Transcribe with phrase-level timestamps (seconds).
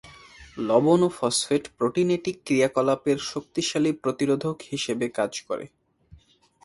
[0.67, 5.65] লবণ ও ফসফেট প্রোটিনেটিক ক্রিয়াকলাপের শক্তিশালী প্রতিরোধক হিসেবে কাজ করে।